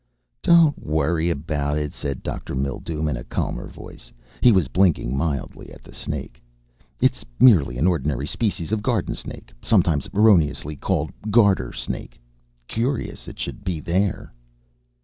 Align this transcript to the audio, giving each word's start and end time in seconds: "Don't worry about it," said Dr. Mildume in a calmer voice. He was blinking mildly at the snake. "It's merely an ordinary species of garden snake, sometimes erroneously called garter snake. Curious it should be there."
"Don't 0.41 0.79
worry 0.83 1.29
about 1.29 1.77
it," 1.77 1.93
said 1.93 2.23
Dr. 2.23 2.55
Mildume 2.55 3.07
in 3.07 3.15
a 3.17 3.23
calmer 3.23 3.67
voice. 3.67 4.11
He 4.41 4.51
was 4.51 4.67
blinking 4.67 5.15
mildly 5.15 5.71
at 5.71 5.83
the 5.83 5.93
snake. 5.93 6.41
"It's 6.99 7.23
merely 7.39 7.77
an 7.77 7.85
ordinary 7.85 8.25
species 8.25 8.71
of 8.71 8.81
garden 8.81 9.13
snake, 9.13 9.53
sometimes 9.61 10.09
erroneously 10.11 10.75
called 10.75 11.11
garter 11.29 11.71
snake. 11.71 12.19
Curious 12.67 13.27
it 13.27 13.37
should 13.37 13.63
be 13.63 13.79
there." 13.79 14.33